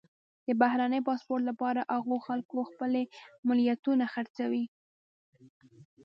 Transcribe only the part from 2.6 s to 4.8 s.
خپلې ملیتونه خرڅوي.